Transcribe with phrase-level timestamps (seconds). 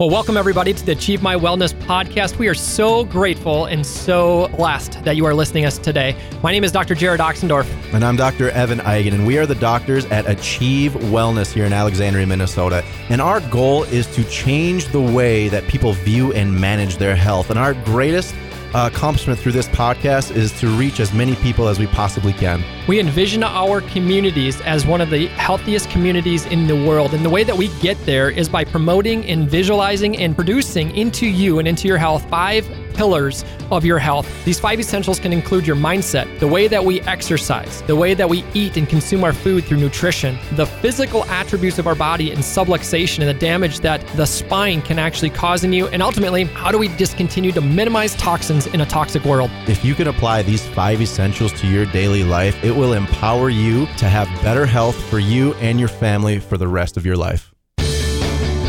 [0.00, 2.38] Well, welcome everybody to the Achieve My Wellness podcast.
[2.38, 6.14] We are so grateful and so blessed that you are listening to us today.
[6.40, 6.94] My name is Dr.
[6.94, 7.66] Jared Oxendorf.
[7.92, 8.50] And I'm Dr.
[8.50, 12.84] Evan Eigen, and we are the doctors at Achieve Wellness here in Alexandria, Minnesota.
[13.08, 17.50] And our goal is to change the way that people view and manage their health.
[17.50, 18.36] And our greatest
[18.74, 22.62] Uh, accomplishment through this podcast is to reach as many people as we possibly can.
[22.86, 27.14] We envision our communities as one of the healthiest communities in the world.
[27.14, 31.26] And the way that we get there is by promoting and visualizing and producing into
[31.26, 34.26] you and into your health five pillars of your health.
[34.44, 38.28] These five essentials can include your mindset, the way that we exercise, the way that
[38.28, 42.40] we eat and consume our food through nutrition, the physical attributes of our body and
[42.40, 46.72] subluxation and the damage that the spine can actually cause in you, and ultimately, how
[46.72, 49.50] do we discontinue to minimize toxins in a toxic world?
[49.68, 53.86] If you can apply these five essentials to your daily life, it will empower you
[53.98, 57.54] to have better health for you and your family for the rest of your life.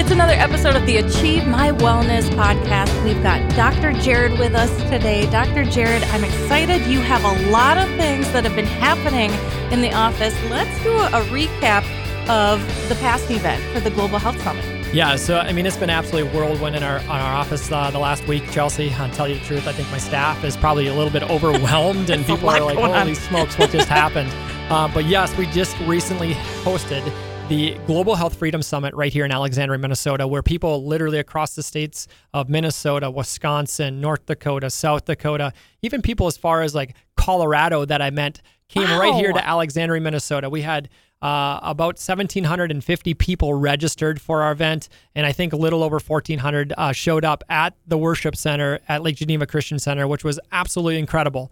[0.00, 3.04] It's another episode of the Achieve My Wellness podcast.
[3.04, 3.92] We've got Dr.
[3.92, 5.28] Jared with us today.
[5.30, 5.62] Dr.
[5.66, 6.80] Jared, I'm excited.
[6.86, 9.30] You have a lot of things that have been happening
[9.70, 10.34] in the office.
[10.44, 11.84] Let's do a, recap
[12.30, 14.64] of the past event for the Global Health Summit.
[14.94, 17.98] Yeah, so I mean, it's been absolutely whirlwind in our on our office uh, the
[17.98, 18.90] last week, Chelsea.
[18.94, 22.08] I'll tell you the truth, I think my staff is probably a little bit overwhelmed,
[22.10, 23.14] and people are like, "Holy on.
[23.14, 24.32] smokes, what just happened?"
[24.70, 27.02] Uh, but yes, we just recently hosted
[27.50, 31.64] the Global Health Freedom Summit right here in Alexandria, Minnesota, where people literally across the
[31.64, 37.84] states of Minnesota, Wisconsin, North Dakota, South Dakota, even people as far as like Colorado
[37.84, 39.00] that I met came wow.
[39.00, 40.48] right here to Alexandria, Minnesota.
[40.48, 40.90] We had
[41.22, 46.72] uh, about 1,750 people registered for our event, and I think a little over 1,400
[46.78, 51.00] uh, showed up at the worship center at Lake Geneva Christian Center, which was absolutely
[51.00, 51.50] incredible.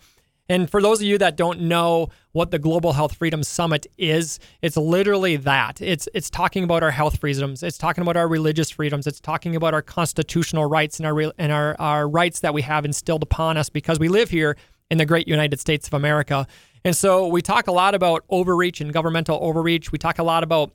[0.48, 4.38] And for those of you that don't know what the Global Health Freedom Summit is,
[4.62, 5.80] it's literally that.
[5.82, 7.62] It's it's talking about our health freedoms.
[7.62, 9.06] It's talking about our religious freedoms.
[9.06, 12.84] It's talking about our constitutional rights and our and our, our rights that we have
[12.84, 14.56] instilled upon us because we live here
[14.90, 16.46] in the great United States of America.
[16.84, 19.92] And so we talk a lot about overreach and governmental overreach.
[19.92, 20.70] We talk a lot about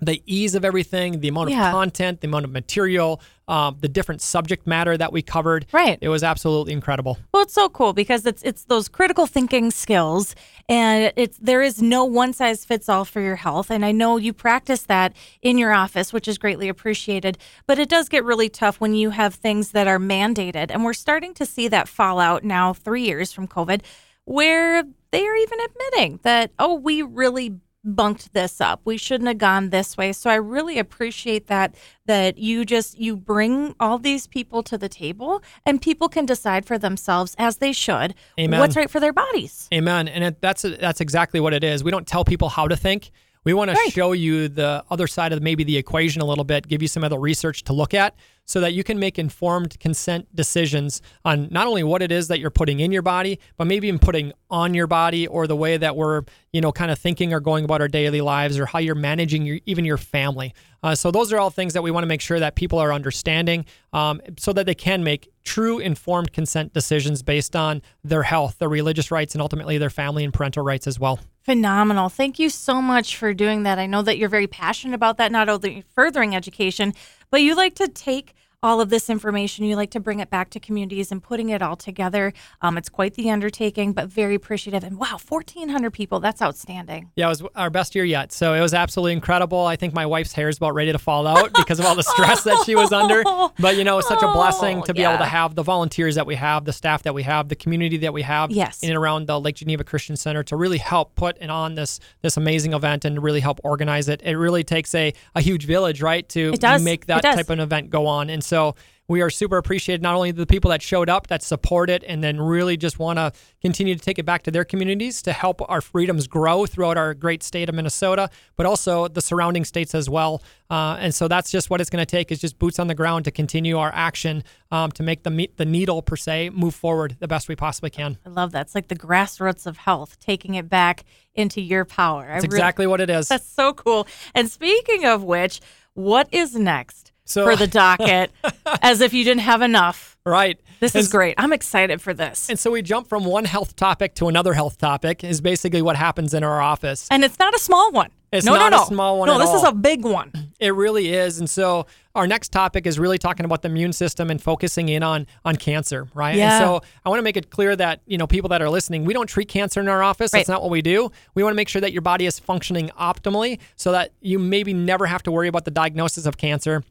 [0.05, 1.67] the ease of everything, the amount yeah.
[1.67, 5.65] of content, the amount of material, um, the different subject matter that we covered.
[5.71, 5.97] Right.
[6.01, 7.17] It was absolutely incredible.
[7.33, 10.35] Well, it's so cool because it's it's those critical thinking skills,
[10.67, 13.69] and it's there is no one size fits all for your health.
[13.69, 17.37] And I know you practice that in your office, which is greatly appreciated.
[17.67, 20.93] But it does get really tough when you have things that are mandated, and we're
[20.93, 23.81] starting to see that fallout now, three years from COVID,
[24.25, 28.81] where they are even admitting that oh, we really bunked this up.
[28.83, 30.11] We shouldn't have gone this way.
[30.11, 31.75] So I really appreciate that
[32.05, 36.65] that you just you bring all these people to the table and people can decide
[36.65, 38.59] for themselves as they should Amen.
[38.59, 39.67] what's right for their bodies.
[39.73, 40.07] Amen.
[40.07, 41.83] And it, that's that's exactly what it is.
[41.83, 43.11] We don't tell people how to think.
[43.45, 43.85] We want right.
[43.85, 46.87] to show you the other side of maybe the equation a little bit, give you
[46.87, 51.47] some other research to look at so that you can make informed consent decisions on
[51.51, 54.33] not only what it is that you're putting in your body, but maybe even putting
[54.49, 57.65] on your body or the way that we're, you know, kind of thinking or going
[57.65, 60.51] about our daily lives or how you're managing your, even your family.
[60.81, 62.91] Uh, so those are all things that we want to make sure that people are
[62.91, 63.63] understanding
[63.93, 68.69] um, so that they can make true informed consent decisions based on their health, their
[68.69, 71.19] religious rights, and ultimately their family and parental rights as well.
[71.45, 72.09] Phenomenal.
[72.09, 73.77] Thank you so much for doing that.
[73.77, 76.93] I know that you're very passionate about that, not only furthering education,
[77.29, 79.65] but you like to take all of this information.
[79.65, 82.33] You like to bring it back to communities and putting it all together.
[82.61, 84.83] Um, it's quite the undertaking, but very appreciative.
[84.83, 86.19] And wow, 1,400 people.
[86.19, 87.11] That's outstanding.
[87.15, 88.31] Yeah, it was our best year yet.
[88.31, 89.65] So it was absolutely incredible.
[89.65, 92.03] I think my wife's hair is about ready to fall out because of all the
[92.03, 93.23] stress that she was under.
[93.59, 95.11] But, you know, it's such a blessing to be yeah.
[95.11, 97.97] able to have the volunteers that we have, the staff that we have, the community
[97.97, 98.81] that we have Yes.
[98.83, 101.99] in and around the Lake Geneva Christian Center to really help put it on this
[102.21, 104.21] this amazing event and really help organize it.
[104.23, 107.89] It really takes a, a huge village, right, to make that type of an event
[107.89, 108.29] go on.
[108.29, 108.75] And so
[109.07, 112.23] we are super appreciated not only the people that showed up that support it and
[112.23, 113.31] then really just want to
[113.61, 117.13] continue to take it back to their communities to help our freedoms grow throughout our
[117.13, 120.41] great state of Minnesota, but also the surrounding states as well.
[120.69, 122.95] Uh, and so that's just what it's going to take is just boots on the
[122.95, 126.73] ground to continue our action um, to make the meet the needle per se move
[126.73, 128.17] forward the best we possibly can.
[128.25, 128.61] I love that.
[128.61, 131.03] It's like the grassroots of health, taking it back
[131.35, 132.25] into your power.
[132.27, 133.27] That's exactly what it is.
[133.29, 134.07] That's so cool.
[134.33, 135.61] And speaking of which,
[135.93, 138.31] what is next So- for the docket?
[138.81, 140.17] as if you didn't have enough.
[140.25, 140.59] right.
[140.79, 141.35] This is great.
[141.37, 142.49] I'm excited for this.
[142.49, 145.95] And so we jump from one health topic to another health topic is basically what
[145.95, 147.07] happens in our office.
[147.09, 148.11] And it's not a small one.
[148.31, 148.85] It's no, not no, a no.
[148.85, 150.31] small one No, this is a big one.
[150.59, 151.39] It really is.
[151.39, 155.03] And so our next topic is really talking about the immune system and focusing in
[155.03, 156.35] on on cancer, right?
[156.35, 156.57] Yeah.
[156.57, 159.05] And so I want to make it clear that, you know, people that are listening,
[159.05, 160.33] we don't treat cancer in our office.
[160.33, 160.39] Right.
[160.39, 161.11] That's not what we do.
[161.33, 164.73] We want to make sure that your body is functioning optimally so that you maybe
[164.73, 166.83] never have to worry about the diagnosis of cancer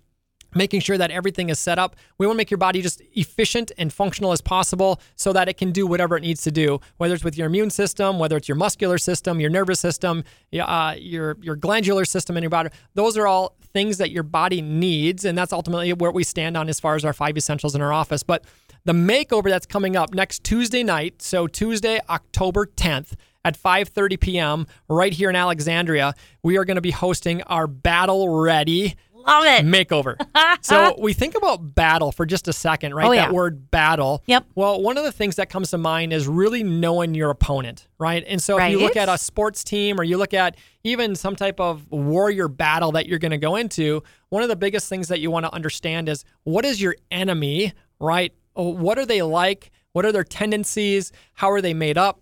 [0.55, 1.97] making sure that everything is set up.
[2.19, 5.57] We want to make your body just efficient and functional as possible so that it
[5.57, 8.49] can do whatever it needs to do, whether it's with your immune system, whether it's
[8.49, 10.25] your muscular system, your nervous system,
[10.59, 12.71] uh, your your glandular system in your body.
[12.95, 16.69] Those are all things that your body needs, and that's ultimately where we stand on
[16.69, 18.23] as far as our five essentials in our office.
[18.23, 18.45] But
[18.85, 23.15] the makeover that's coming up next Tuesday night, so Tuesday, October 10th
[23.45, 24.67] at 5:30 p.m.
[24.89, 29.65] right here in Alexandria, we are going to be hosting our Battle Ready Love it.
[29.65, 30.17] makeover.
[30.61, 33.07] so we think about battle for just a second, right?
[33.07, 33.33] Oh, that yeah.
[33.33, 34.23] word battle.
[34.27, 34.47] Yep.
[34.55, 38.25] Well, one of the things that comes to mind is really knowing your opponent, right?
[38.27, 41.37] And so if you look at a sports team or you look at even some
[41.37, 45.09] type of warrior battle that you're going to go into, one of the biggest things
[45.09, 48.33] that you want to understand is what is your enemy, right?
[48.57, 49.71] Oh, What are they like?
[49.93, 51.13] What are their tendencies?
[51.35, 52.21] How are they made up?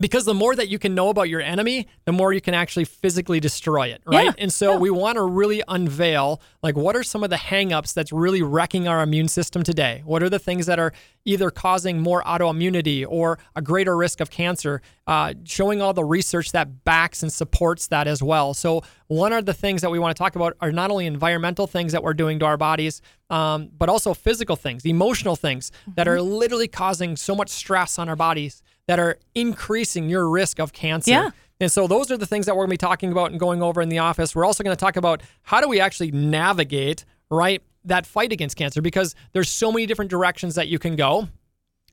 [0.00, 2.86] Because the more that you can know about your enemy, the more you can actually
[2.86, 4.24] physically destroy it, right?
[4.24, 7.92] Yeah, And so we want to really unveil like what are some of the hangups
[7.92, 10.02] that's really wrecking our immune system today?
[10.04, 10.92] What are the things that are
[11.26, 14.80] either causing more autoimmunity or a greater risk of cancer?
[15.06, 18.54] Uh, showing all the research that backs and supports that as well.
[18.54, 21.66] So one of the things that we want to talk about are not only environmental
[21.66, 26.06] things that we're doing to our bodies, um, but also physical things, emotional things that
[26.06, 30.72] are literally causing so much stress on our bodies that are increasing your risk of
[30.72, 31.12] cancer.
[31.12, 31.30] Yeah.
[31.60, 33.62] And so those are the things that we're going to be talking about and going
[33.62, 34.34] over in the office.
[34.34, 38.56] We're also going to talk about how do we actually navigate, right, that fight against
[38.56, 41.28] cancer because there's so many different directions that you can go.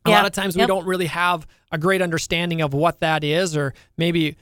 [0.05, 0.15] A Yeah.
[0.15, 0.69] lot of times we Yep.
[0.69, 4.35] don't really have a great understanding of what that is or maybe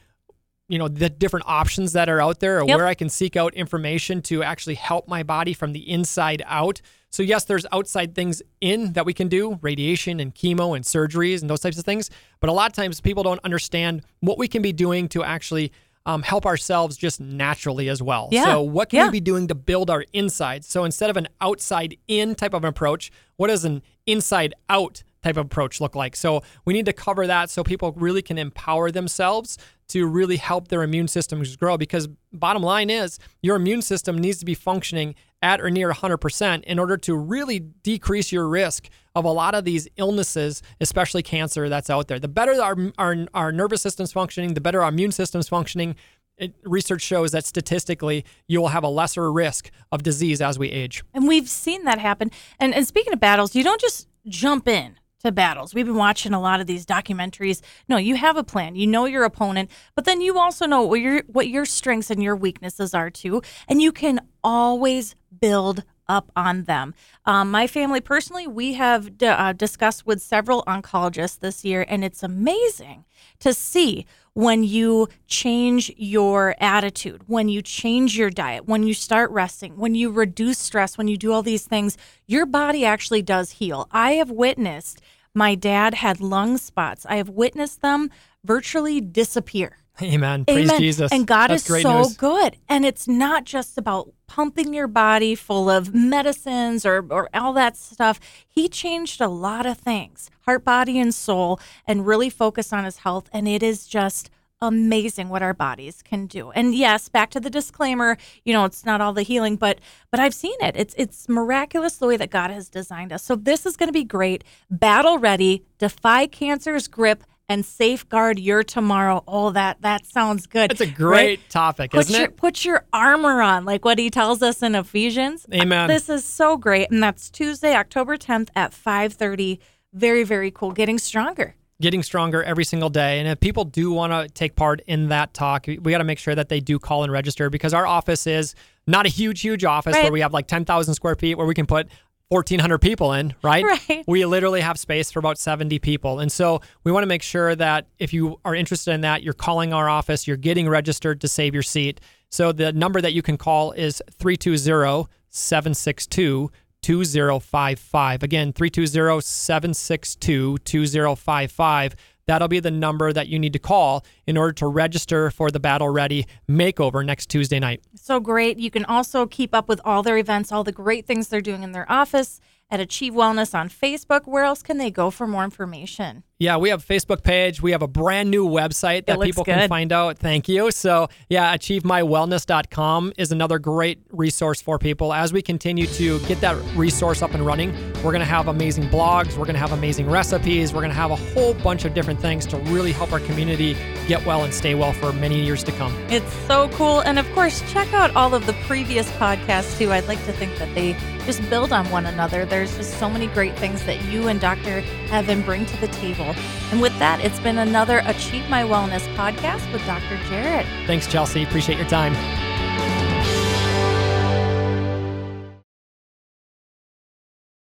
[0.70, 2.78] you know the different options that are out there or Yep.
[2.78, 6.82] where I can seek out information to actually help my body from the inside out.
[7.16, 11.40] So yes, there's outside things in that we can do, radiation and chemo and surgeries
[11.40, 12.10] and those types of things.
[12.42, 15.72] But a lot of times people don't understand what we can be doing to actually
[16.06, 18.28] um, help ourselves just naturally as well.
[18.34, 18.44] Yeah.
[18.44, 19.06] So what can Yeah.
[19.06, 20.68] we be doing to build our insides?
[20.68, 25.38] So instead of an outside in type of approach, what does an inside out type
[25.38, 26.18] of approach look like?
[26.18, 29.58] So we need to cover that so people really can empower themselves
[29.88, 34.40] to really help their immune systems grow because bottom line is your immune system needs
[34.40, 35.16] to be functioning
[35.46, 39.64] at or near 100% in order to really decrease your risk of a lot of
[39.64, 42.18] these illnesses, especially cancer that's out there.
[42.18, 45.96] The better our, our, our nervous system's functioning, the better our immune system's functioning.
[46.38, 50.70] It, research shows that statistically, you will have a lesser risk of disease as we
[50.70, 51.04] age.
[51.14, 52.32] And we've seen that happen.
[52.60, 54.98] And, and speaking of battles, you don't just jump in
[55.32, 55.74] battles.
[55.74, 57.62] We've been watching a lot of these documentaries.
[57.88, 58.76] No, you have a plan.
[58.76, 62.24] You know your opponent, but then you also know what your what your strengths and
[62.24, 66.94] your weaknesses are too, and you can always build up on them.
[67.26, 72.04] Um, my family personally, we have d- uh, discussed with several oncologists this year, and
[72.04, 73.06] it's amazing
[73.40, 79.32] to see when you change your attitude, when you change your diet, when you start
[79.32, 83.52] resting, when you reduce stress, when you do all these things, your body actually does
[83.52, 83.88] heal.
[83.92, 85.02] I have witnessed
[85.36, 87.06] my dad had lung spots.
[87.08, 88.10] I have witnessed them
[88.44, 89.78] virtually disappear.
[90.02, 90.46] Amen.
[90.46, 90.80] Praise Amen.
[90.80, 91.12] Jesus.
[91.12, 92.18] And God That's is great so news.
[92.18, 92.58] good.
[92.68, 97.78] And it's not just about pumping your body full of medicines or, or all that
[97.78, 98.20] stuff.
[98.48, 103.00] He changed a lot of things, heart, body, and soul, and really focused on his
[103.00, 103.30] health.
[103.32, 104.30] And it is just
[104.62, 106.52] amazing what our bodies can do.
[106.52, 109.80] And yes, back to the disclaimer, you know, it's not all the healing, but
[110.12, 110.76] but I've seen it.
[110.76, 113.24] It's it's miraculous the way that God has designed us.
[113.24, 114.44] So this is going to be great.
[114.70, 119.24] Battle ready, defy cancer's grip and safeguard your tomorrow.
[119.28, 120.72] Oh, that that sounds good.
[120.72, 121.50] It's a great right?
[121.50, 122.38] topic, put isn't your, it?
[122.38, 125.46] Put your armor on, like what he tells us in Ephesians.
[125.54, 125.88] Amen.
[125.88, 129.60] This is so great, and that's Tuesday, October 10th at 5:30.
[129.94, 130.72] Very very cool.
[130.72, 133.20] Getting stronger getting stronger every single day.
[133.20, 136.20] And if people do want to take part in that talk, we got to make
[136.20, 138.56] sure that they do call and register because our office is
[138.88, 140.04] not a huge, huge office right.
[140.04, 141.90] where we have like 10,000 square feet where we can put
[142.30, 143.66] 1,400 people in, right?
[143.90, 144.04] Right.
[144.08, 146.20] We literally have space for about 70 people.
[146.20, 149.34] And so we want to make sure that if you are interested in that, you're
[149.34, 152.00] calling our office, you're getting registered to save your seat.
[152.30, 156.52] So the number that you can call is 320 762
[156.86, 158.22] 2055.
[158.22, 161.96] Again, 320 762 2055.
[162.28, 165.60] That'll be the number that you need to call in order to register for the
[165.60, 167.82] Battle Ready makeover next Tuesday night.
[167.96, 168.60] So great.
[168.60, 171.64] You can also keep up with all their events, all the great things they're doing
[171.64, 172.40] in their office
[172.70, 174.28] at Achieve Wellness on Facebook.
[174.28, 176.24] Where else can they go for more information?
[176.38, 177.62] Yeah, we have a Facebook page.
[177.62, 179.56] We have a brand new website that people good.
[179.56, 180.18] can find out.
[180.18, 180.70] Thank you.
[180.70, 185.14] So, yeah, achievemywellness.com is another great resource for people.
[185.14, 187.72] As we continue to get that resource up and running,
[188.04, 190.98] we're going to have amazing blogs, we're going to have amazing recipes, we're going to
[190.98, 194.54] have a whole bunch of different things to really help our community get well and
[194.54, 195.96] stay well for many years to come.
[196.10, 197.00] It's so cool.
[197.00, 199.94] And of course, check out all of the previous podcasts too.
[199.94, 202.46] I'd like to think that they just build on one another.
[202.46, 204.84] There's just so many great things that you and Dr.
[205.12, 206.35] Evan bring to the table
[206.72, 210.18] And with that, it's been another Achieve My Wellness podcast with Dr.
[210.28, 210.66] Jared.
[210.88, 211.44] Thanks, Chelsea.
[211.44, 212.14] Appreciate your time.